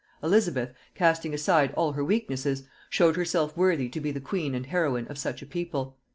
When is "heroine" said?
4.65-5.05